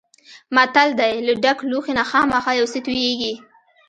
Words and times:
متل 0.55 0.89
دی: 0.99 1.13
له 1.25 1.33
ډک 1.43 1.59
لوښي 1.69 1.93
نه 1.99 2.03
خامخا 2.09 2.51
یو 2.59 2.67
څه 2.73 2.79
تویېږي. 2.85 3.33